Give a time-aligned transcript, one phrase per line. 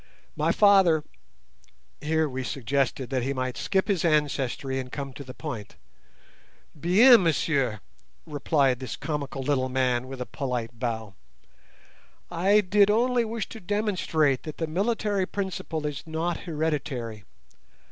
[0.35, 1.03] My father—"
[2.01, 5.75] Here we suggested that he might skip his ancestry and come to the point.
[6.73, 7.77] "Bien, messieurs!"
[8.25, 11.13] replied this comical little man, with a polite bow.
[12.31, 17.23] "I did only wish to demonstrate that the military principle is not hereditary.